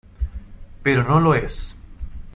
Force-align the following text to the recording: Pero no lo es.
Pero 0.81 1.03
no 1.03 1.19
lo 1.19 1.35
es. 1.35 1.77